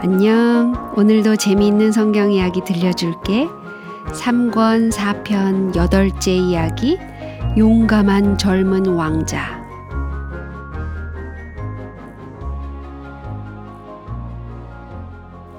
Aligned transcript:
안녕. 0.00 0.92
오늘도 0.96 1.34
재미있는 1.34 1.90
성경 1.90 2.30
이야기 2.30 2.60
들려줄게. 2.64 3.48
3권 4.12 4.92
4편 4.92 5.74
8째 5.74 6.28
이야기. 6.28 6.96
용감한 7.56 8.38
젊은 8.38 8.86
왕자. 8.86 9.58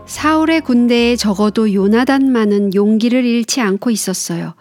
사울의 0.06 0.62
군대에 0.62 1.18
적어도 1.18 1.74
요나단만은 1.74 2.74
용기를 2.74 3.26
잃지 3.26 3.60
않고 3.60 3.90
있었어요. 3.90 4.54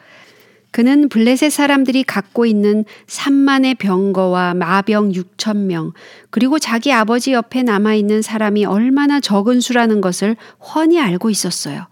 그는 0.71 1.09
블레셋 1.09 1.51
사람들이 1.51 2.05
갖고 2.05 2.45
있는 2.45 2.85
3만의 3.07 3.79
병거와 3.79 4.55
마병 4.55 5.13
6천 5.13 5.57
명, 5.57 5.93
그리고 6.31 6.59
자기 6.59 6.93
아버지 6.93 7.33
옆에 7.33 7.63
남아있는 7.63 8.23
사람이 8.23 8.65
얼마나 8.67 9.19
적은 9.21 9.61
수라는 9.61 10.01
것을 10.01 10.37
훤히 10.61 11.01
알고 11.01 11.31
있었어요. 11.31 11.87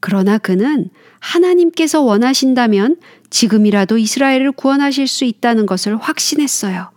그러나 0.00 0.38
그는 0.38 0.90
하나님께서 1.18 2.00
원하신다면 2.00 2.96
지금이라도 3.30 3.98
이스라엘을 3.98 4.52
구원하실 4.52 5.08
수 5.08 5.24
있다는 5.24 5.66
것을 5.66 5.96
확신했어요. 5.96 6.90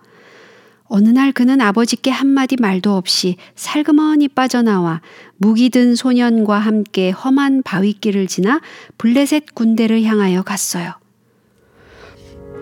어느 0.84 1.10
날 1.10 1.32
그는 1.32 1.62
아버지께 1.62 2.10
한마디 2.10 2.56
말도 2.60 2.96
없이 2.96 3.38
살그머니 3.56 4.28
빠져나와 4.28 5.02
무기 5.38 5.70
든 5.70 5.96
소년과 5.96 6.58
함께 6.58 7.12
험한 7.12 7.62
바위길을 7.64 8.28
지나 8.28 8.60
블레셋 8.98 9.54
군대를 9.54 10.04
향하여 10.04 10.42
갔어요. 10.42 10.94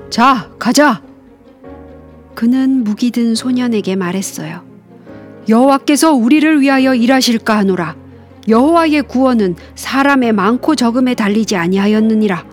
자, 0.10 0.50
가자! 0.58 1.02
그는 2.34 2.84
무기 2.84 3.12
든 3.12 3.36
소년에게 3.36 3.96
말했어요. 3.96 4.64
여호와께서 5.50 6.14
우리를 6.14 6.62
위하여 6.62 6.94
일하실까 6.94 7.58
하노라. 7.58 7.96
여호와의 8.48 9.04
구원은 9.04 9.56
사람의 9.76 10.34
많고 10.34 10.76
적음에 10.76 11.16
달리지 11.16 11.56
아니하였느니라. 11.56 12.46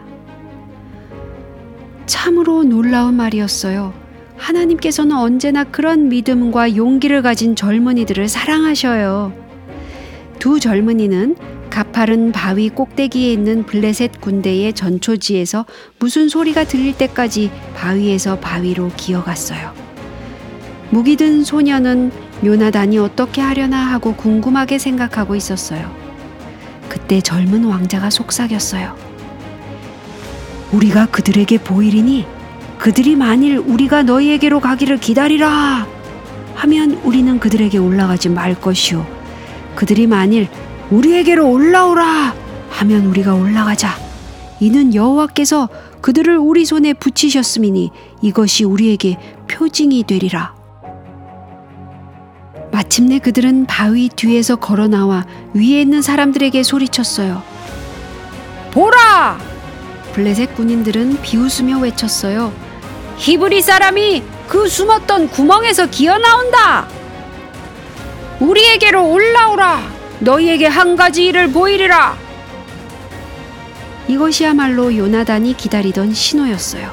참으로 2.06 2.64
놀라운 2.64 3.14
말이었어요. 3.14 3.94
하나님께서는 4.36 5.16
언제나 5.16 5.64
그런 5.64 6.08
믿음과 6.08 6.76
용기를 6.76 7.22
가진 7.22 7.54
젊은이들을 7.54 8.28
사랑하셔요. 8.28 9.32
두 10.38 10.58
젊은이는 10.58 11.36
가파른 11.74 12.30
바위 12.30 12.68
꼭대기에 12.68 13.32
있는 13.32 13.66
블레셋 13.66 14.20
군대의 14.20 14.74
전초지에서 14.74 15.66
무슨 15.98 16.28
소리가 16.28 16.62
들릴 16.62 16.96
때까지 16.96 17.50
바위에서 17.74 18.38
바위로 18.38 18.92
기어갔어요. 18.96 19.72
무기 20.90 21.16
든 21.16 21.42
소녀는 21.42 22.12
요나단이 22.44 22.98
어떻게 22.98 23.40
하려나 23.40 23.76
하고 23.76 24.14
궁금하게 24.14 24.78
생각하고 24.78 25.34
있었어요. 25.34 25.92
그때 26.88 27.20
젊은 27.20 27.64
왕자가 27.64 28.08
속삭였어요. 28.08 28.94
우리가 30.70 31.06
그들에게 31.06 31.58
보이리니 31.58 32.24
그들이 32.78 33.16
만일 33.16 33.58
우리가 33.58 34.04
너희에게로 34.04 34.60
가기를 34.60 34.98
기다리라 34.98 35.88
하면 36.54 36.92
우리는 37.02 37.40
그들에게 37.40 37.78
올라가지 37.78 38.28
말 38.28 38.54
것이오. 38.54 39.04
그들이 39.74 40.06
만일 40.06 40.46
우리에게로 40.90 41.50
올라오라 41.50 42.34
하면 42.70 43.06
우리가 43.06 43.34
올라가자. 43.34 43.96
이는 44.60 44.94
여호와께서 44.94 45.68
그들을 46.00 46.36
우리 46.36 46.64
손에 46.64 46.92
붙이셨음이니 46.92 47.90
이것이 48.22 48.64
우리에게 48.64 49.18
표징이 49.48 50.04
되리라. 50.04 50.54
마침내 52.70 53.18
그들은 53.18 53.66
바위 53.66 54.08
뒤에서 54.08 54.56
걸어 54.56 54.88
나와 54.88 55.24
위에 55.54 55.80
있는 55.80 56.02
사람들에게 56.02 56.62
소리쳤어요. 56.62 57.42
보라! 58.72 59.38
블레셋 60.12 60.54
군인들은 60.56 61.22
비웃으며 61.22 61.78
외쳤어요. 61.78 62.52
히브리 63.16 63.62
사람이 63.62 64.22
그 64.48 64.68
숨었던 64.68 65.28
구멍에서 65.28 65.86
기어 65.86 66.18
나온다. 66.18 66.86
우리에게로 68.40 69.08
올라오라. 69.08 69.93
너희에게 70.24 70.66
한 70.66 70.96
가지 70.96 71.26
일을 71.26 71.52
보이리라. 71.52 72.16
이것이야말로 74.08 74.96
요나단이 74.96 75.56
기다리던 75.56 76.14
신호였어요. 76.14 76.90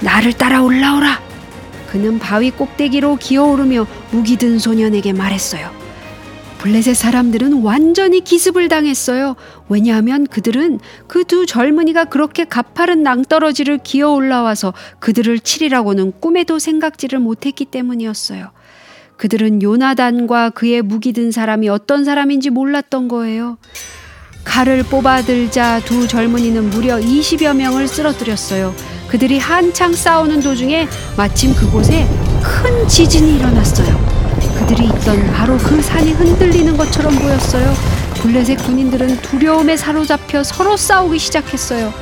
나를 0.00 0.32
따라 0.32 0.62
올라오라. 0.62 1.20
그는 1.90 2.18
바위 2.18 2.50
꼭대기로 2.50 3.16
기어오르며 3.16 3.86
무기 4.12 4.36
든 4.36 4.58
소년에게 4.58 5.12
말했어요. 5.12 5.70
블레셋 6.58 6.94
사람들은 6.94 7.62
완전히 7.62 8.20
기습을 8.20 8.68
당했어요. 8.68 9.34
왜냐하면 9.68 10.26
그들은 10.26 10.78
그 11.06 11.24
두 11.24 11.46
젊은이가 11.46 12.06
그렇게 12.06 12.44
가파른 12.44 13.02
낭떠러지를 13.02 13.78
기어 13.82 14.10
올라와서 14.10 14.74
그들을 14.98 15.40
치리라고는 15.40 16.12
꿈에도 16.20 16.58
생각지를 16.58 17.18
못했기 17.18 17.64
때문이었어요. 17.66 18.50
그들은 19.20 19.60
요나단과 19.60 20.48
그의 20.48 20.80
무기 20.80 21.12
든 21.12 21.30
사람이 21.30 21.68
어떤 21.68 22.06
사람인지 22.06 22.48
몰랐던 22.48 23.08
거예요. 23.08 23.58
칼을 24.44 24.82
뽑아들자 24.84 25.80
두 25.80 26.08
젊은이는 26.08 26.70
무려 26.70 26.96
20여 26.96 27.54
명을 27.54 27.86
쓰러뜨렸어요. 27.86 28.74
그들이 29.08 29.38
한창 29.38 29.92
싸우는 29.92 30.40
도중에 30.40 30.88
마침 31.18 31.54
그곳에 31.54 32.08
큰 32.42 32.88
지진이 32.88 33.36
일어났어요. 33.36 33.94
그들이 34.58 34.86
있던 34.86 35.30
바로 35.34 35.58
그 35.58 35.82
산이 35.82 36.12
흔들리는 36.12 36.74
것처럼 36.78 37.14
보였어요. 37.14 37.74
블레셋 38.22 38.64
군인들은 38.64 39.20
두려움에 39.20 39.76
사로잡혀 39.76 40.42
서로 40.42 40.78
싸우기 40.78 41.18
시작했어요. 41.18 41.92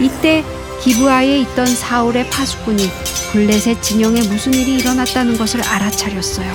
이때 0.00 0.42
기브아에 0.82 1.38
있던 1.40 1.66
사울의 1.66 2.28
파수꾼이 2.28 2.90
블레셋 3.30 3.80
진영에 3.82 4.22
무슨 4.22 4.52
일이 4.52 4.74
일어났다는 4.74 5.38
것을 5.38 5.62
알아차렸어요. 5.62 6.52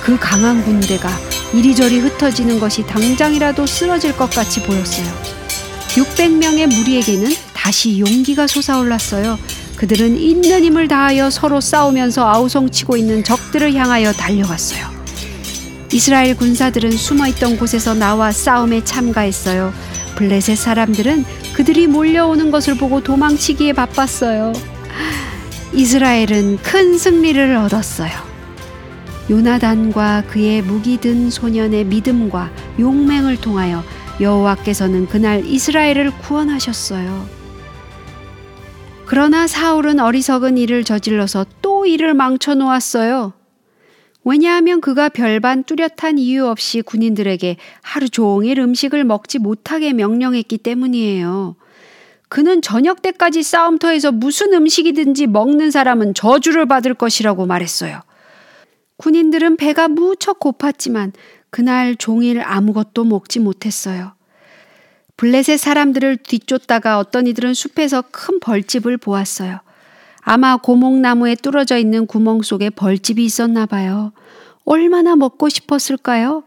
그 0.00 0.16
강한 0.16 0.62
군대가 0.64 1.10
이리저리 1.52 1.98
흩어지는 1.98 2.60
것이 2.60 2.86
당장이라도 2.86 3.66
쓰러질 3.66 4.16
것 4.16 4.30
같이 4.30 4.62
보였어요. 4.62 5.06
600명의 5.88 6.66
무리에게는 6.66 7.32
다시 7.52 7.98
용기가 7.98 8.46
솟아올랐어요. 8.46 9.38
그들은 9.76 10.16
있는 10.16 10.62
힘을 10.62 10.86
다하여 10.86 11.28
서로 11.28 11.60
싸우면서 11.60 12.26
아우성치고 12.28 12.96
있는 12.96 13.24
적들을 13.24 13.74
향하여 13.74 14.12
달려갔어요. 14.12 14.86
이스라엘 15.92 16.36
군사들은 16.36 16.92
숨어 16.92 17.26
있던 17.28 17.58
곳에서 17.58 17.94
나와 17.94 18.30
싸움에 18.30 18.84
참가했어요. 18.84 19.72
블레셋 20.18 20.58
사람들은 20.58 21.24
그들이 21.54 21.86
몰려오는 21.86 22.50
것을 22.50 22.76
보고 22.76 23.00
도망치기에 23.00 23.72
바빴어요. 23.72 24.52
이스라엘은 25.72 26.56
큰 26.56 26.98
승리를 26.98 27.54
얻었어요. 27.54 28.10
요나단과 29.30 30.24
그의 30.26 30.62
무기 30.62 30.96
든 30.96 31.30
소년의 31.30 31.84
믿음과 31.84 32.50
용맹을 32.80 33.40
통하여 33.40 33.84
여호와께서는 34.20 35.06
그날 35.06 35.46
이스라엘을 35.46 36.10
구원하셨어요. 36.18 37.26
그러나 39.06 39.46
사울은 39.46 40.00
어리석은 40.00 40.58
일을 40.58 40.82
저질러서 40.82 41.46
또 41.62 41.86
일을 41.86 42.14
망쳐 42.14 42.56
놓았어요. 42.56 43.37
왜냐하면 44.30 44.82
그가 44.82 45.08
별반 45.08 45.64
뚜렷한 45.64 46.18
이유 46.18 46.46
없이 46.48 46.82
군인들에게 46.82 47.56
하루 47.80 48.10
종일 48.10 48.58
음식을 48.58 49.02
먹지 49.04 49.38
못하게 49.38 49.94
명령했기 49.94 50.58
때문이에요. 50.58 51.56
그는 52.28 52.60
저녁 52.60 53.00
때까지 53.00 53.42
싸움터에서 53.42 54.12
무슨 54.12 54.52
음식이든지 54.52 55.28
먹는 55.28 55.70
사람은 55.70 56.12
저주를 56.12 56.66
받을 56.66 56.92
것이라고 56.92 57.46
말했어요. 57.46 58.02
군인들은 58.98 59.56
배가 59.56 59.88
무척 59.88 60.40
고팠지만 60.40 61.12
그날 61.48 61.96
종일 61.96 62.42
아무것도 62.44 63.04
먹지 63.04 63.38
못했어요. 63.40 64.12
블레셋 65.16 65.58
사람들을 65.58 66.18
뒤쫓다가 66.18 66.98
어떤 66.98 67.26
이들은 67.26 67.54
숲에서 67.54 68.04
큰 68.10 68.40
벌집을 68.40 68.98
보았어요. 68.98 69.60
아마 70.30 70.58
고목나무에 70.58 71.36
뚫어져 71.36 71.78
있는 71.78 72.06
구멍 72.06 72.42
속에 72.42 72.68
벌집이 72.68 73.24
있었나 73.24 73.64
봐요. 73.64 74.12
얼마나 74.66 75.16
먹고 75.16 75.48
싶었을까요? 75.48 76.44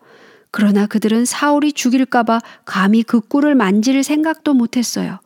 그러나 0.51 0.85
그들은 0.85 1.25
사울이 1.25 1.73
죽일까봐 1.73 2.41
감히 2.63 3.01
그 3.01 3.21
꿀을 3.21 3.55
만질 3.55 4.03
생각도 4.03 4.53
못했어요. 4.53 5.17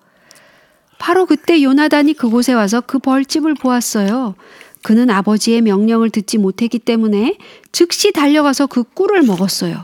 바로 1.00 1.25
그때 1.25 1.62
요나단이 1.62 2.13
그곳에 2.13 2.54
와서 2.54 2.80
그 2.80 2.98
벌집을 2.98 3.56
보았어요. 3.56 4.36
그는 4.84 5.10
아버지의 5.10 5.62
명령을 5.62 6.10
듣지 6.10 6.38
못했기 6.38 6.80
때문에 6.80 7.38
즉시 7.74 8.13
달려가서 8.13 8.68
그 8.68 8.84
꿀을 8.84 9.24
먹었어요. 9.24 9.84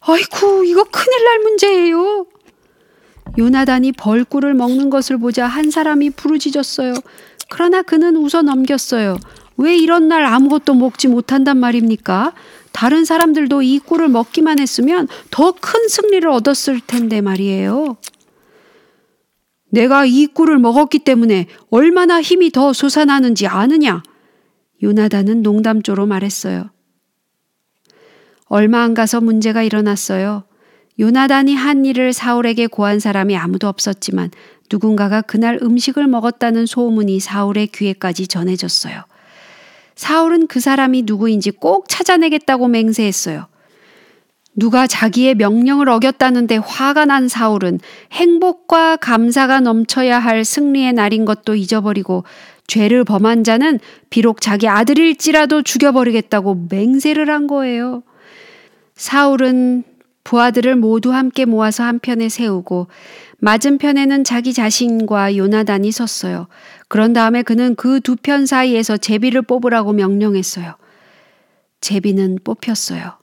아이쿠, 0.00 0.64
이거 0.64 0.82
큰일 0.82 1.24
날 1.24 1.38
문제예요. 1.38 2.26
요나단이 3.38 3.92
벌꿀을 3.92 4.54
먹는 4.54 4.90
것을 4.90 5.18
보자 5.18 5.46
한 5.46 5.70
사람이 5.70 6.10
부르짖었어요. 6.10 6.94
그러나 7.48 7.82
그는 7.82 8.16
웃어 8.16 8.42
넘겼어요. 8.42 9.18
왜 9.56 9.76
이런 9.76 10.08
날 10.08 10.24
아무것도 10.24 10.74
먹지 10.74 11.08
못한단 11.08 11.58
말입니까? 11.58 12.32
다른 12.72 13.04
사람들도 13.04 13.62
이 13.62 13.78
꿀을 13.78 14.08
먹기만 14.08 14.58
했으면 14.58 15.08
더 15.30 15.52
큰 15.52 15.88
승리를 15.88 16.28
얻었을 16.28 16.80
텐데 16.86 17.20
말이에요. 17.20 17.96
내가 19.70 20.04
이 20.04 20.26
꿀을 20.26 20.58
먹었기 20.58 21.00
때문에 21.00 21.46
얼마나 21.70 22.20
힘이 22.20 22.50
더 22.50 22.72
솟아나는지 22.72 23.46
아느냐? 23.46 24.02
요나단은 24.82 25.42
농담조로 25.42 26.06
말했어요. 26.06 26.70
얼마 28.46 28.82
안 28.82 28.92
가서 28.92 29.20
문제가 29.20 29.62
일어났어요. 29.62 30.44
요나단이 30.98 31.54
한 31.54 31.84
일을 31.84 32.12
사울에게 32.12 32.66
고한 32.66 33.00
사람이 33.00 33.36
아무도 33.36 33.68
없었지만 33.68 34.30
누군가가 34.70 35.22
그날 35.22 35.58
음식을 35.62 36.06
먹었다는 36.06 36.66
소문이 36.66 37.20
사울의 37.20 37.68
귀에까지 37.68 38.26
전해졌어요. 38.26 39.04
사울은 39.94 40.46
그 40.46 40.60
사람이 40.60 41.02
누구인지 41.02 41.50
꼭 41.52 41.88
찾아내겠다고 41.88 42.68
맹세했어요. 42.68 43.46
누가 44.54 44.86
자기의 44.86 45.34
명령을 45.36 45.88
어겼다는데 45.88 46.56
화가 46.56 47.06
난 47.06 47.28
사울은 47.28 47.80
행복과 48.12 48.96
감사가 48.96 49.60
넘쳐야 49.60 50.18
할 50.18 50.44
승리의 50.44 50.92
날인 50.92 51.24
것도 51.24 51.54
잊어버리고 51.54 52.24
죄를 52.66 53.04
범한 53.04 53.44
자는 53.44 53.80
비록 54.10 54.40
자기 54.40 54.68
아들일지라도 54.68 55.62
죽여버리겠다고 55.62 56.66
맹세를 56.70 57.30
한 57.30 57.46
거예요. 57.46 58.02
사울은 58.94 59.84
부하들을 60.24 60.76
모두 60.76 61.12
함께 61.12 61.44
모아서 61.44 61.82
한편에 61.84 62.28
세우고 62.28 62.86
맞은편에는 63.38 64.24
자기 64.24 64.52
자신과 64.52 65.36
요나단이 65.36 65.90
섰어요. 65.90 66.46
그런 66.88 67.12
다음에 67.12 67.42
그는 67.42 67.74
그 67.74 68.00
두 68.00 68.16
편 68.16 68.46
사이에서 68.46 68.96
제비를 68.96 69.42
뽑으라고 69.42 69.92
명령했어요. 69.92 70.74
제비는 71.80 72.38
뽑혔어요. 72.44 73.18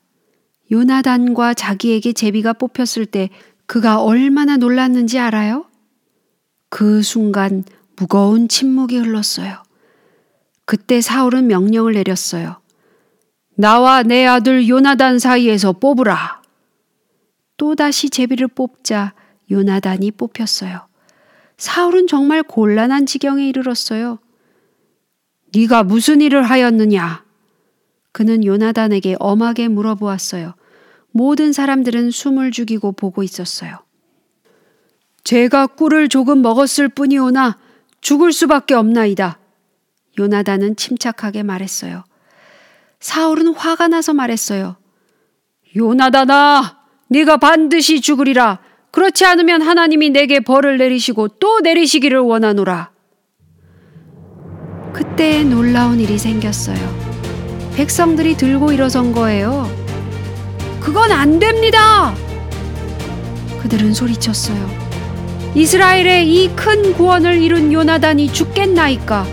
요나단과 0.72 1.54
자기에게 1.54 2.14
제비가 2.14 2.54
뽑혔을 2.54 3.06
때 3.06 3.30
그가 3.66 4.02
얼마나 4.04 4.58
놀랐는지 4.58 5.20
알아요? 5.20 5.66
그 6.70 7.02
순간 7.02 7.64
무거운 7.96 8.48
침묵이 8.48 8.98
흘렀어요. 8.98 9.64
그때 10.66 11.02
사울은 11.02 11.48
명령을 11.48 11.94
내렸어요. 11.94 12.58
나와 13.56 14.04
내 14.04 14.26
아들 14.26 14.68
요나단 14.68 15.20
사이에서 15.20 15.74
뽑으라. 15.74 16.39
또다시 17.60 18.10
제비를 18.10 18.48
뽑자 18.48 19.14
요나단이 19.52 20.12
뽑혔어요. 20.12 20.88
사울은 21.58 22.08
정말 22.08 22.42
곤란한 22.42 23.06
지경에 23.06 23.48
이르렀어요. 23.50 24.20
네가 25.54 25.84
무슨 25.84 26.22
일을 26.22 26.44
하였느냐? 26.44 27.26
그는 28.14 28.46
요나단에게 28.46 29.18
엄하게 29.20 29.68
물어보았어요. 29.68 30.56
모든 31.12 31.52
사람들은 31.52 32.12
숨을 32.12 32.52
죽이고 32.52 32.94
보고 32.94 33.24
있었어요. 33.24 33.80
제가 35.26 35.68
꿀을 35.68 36.08
조금 36.08 36.42
먹었을 36.42 36.88
뿐이오나 36.88 37.58
죽을 38.00 38.32
수밖에 38.32 38.74
없나이다. 38.74 39.38
요나단은 40.18 40.78
침착하게 40.78 41.44
말했어요. 41.44 42.06
사울은 43.02 43.54
화가 43.54 43.90
나서 43.90 44.14
말했어요. 44.14 44.78
요나단아, 45.76 46.79
네가 47.10 47.38
반드시 47.38 48.02
죽으리라. 48.02 48.60
그렇지 48.92 49.26
않으면 49.26 49.62
하나님이 49.62 50.10
내게 50.10 50.40
벌을 50.40 50.78
내리시고 50.78 51.28
또 51.40 51.60
내리시기를 51.60 52.20
원하노라. 52.20 52.92
그때 54.94 55.44
놀라운 55.44 56.00
일이 56.00 56.18
생겼어요. 56.18 56.80
백성들이 57.76 58.36
들고 58.36 58.72
일어선 58.72 59.12
거예요. 59.12 59.70
그건 60.80 61.12
안 61.12 61.40
됩니다! 61.40 62.14
그들은 63.62 63.94
소리쳤어요. 63.94 64.90
이스라엘의 65.56 66.28
이 66.28 66.50
큰 66.56 66.94
구원을 66.94 67.42
이룬 67.42 67.72
요나단이 67.74 68.32
죽겠나이까? 68.34 69.26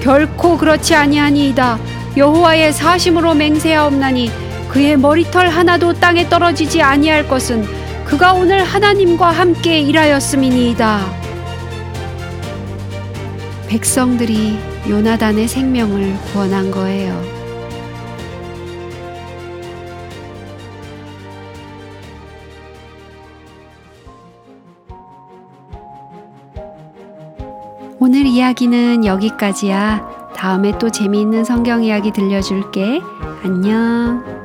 결코 0.00 0.56
그렇지 0.58 0.94
아니하니이다. 0.94 1.78
여호와의 2.16 2.72
사심으로 2.72 3.34
맹세하옵나니 3.34 4.30
그의 4.72 4.96
머리털 4.96 5.50
하나도 5.50 5.92
땅에 5.92 6.30
떨어지지 6.30 6.80
아니할 6.80 7.28
것은 7.28 7.62
그가 8.06 8.32
오늘 8.32 8.64
하나님과 8.64 9.30
함께 9.30 9.78
일하였음이니이다. 9.80 10.98
백성들이 13.68 14.58
요나단의 14.88 15.46
생명을 15.46 16.16
구원한 16.32 16.70
거예요. 16.70 17.22
오늘 27.98 28.24
이야기는 28.24 29.04
여기까지야. 29.04 30.32
다음에 30.34 30.76
또 30.78 30.90
재미있는 30.90 31.44
성경 31.44 31.84
이야기 31.84 32.10
들려줄게. 32.10 33.02
안녕. 33.44 34.41